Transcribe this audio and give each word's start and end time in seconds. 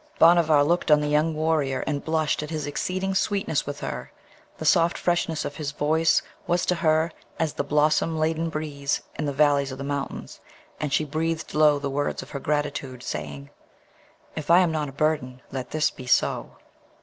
Bhanavar 0.17 0.63
looked 0.63 0.89
on 0.89 0.99
the 0.99 1.07
young 1.07 1.35
warrior 1.35 1.81
and 1.85 2.03
blushed 2.03 2.41
at 2.41 2.49
his 2.49 2.65
exceeding 2.65 3.13
sweetness 3.13 3.67
with 3.67 3.81
her; 3.81 4.11
the 4.57 4.65
soft 4.65 4.97
freshness 4.97 5.45
of 5.45 5.57
his 5.57 5.73
voice 5.73 6.23
was 6.47 6.65
to 6.65 6.73
her 6.73 7.11
as 7.37 7.53
the 7.53 7.63
blossom 7.63 8.17
laden 8.17 8.49
breeze 8.49 9.03
in 9.19 9.25
the 9.25 9.31
valleys 9.31 9.71
of 9.71 9.77
the 9.77 9.83
mountains, 9.83 10.39
and 10.79 10.91
she 10.91 11.03
breathed 11.05 11.53
low 11.53 11.77
the 11.77 11.87
words 11.87 12.23
of 12.23 12.31
her 12.31 12.39
gratitude, 12.39 13.03
saying, 13.03 13.51
'If 14.35 14.49
I 14.49 14.61
am 14.61 14.71
not 14.71 14.89
a 14.89 14.91
burden, 14.91 15.43
let 15.51 15.69
this 15.69 15.91
be 15.91 16.07
so.' 16.07 16.49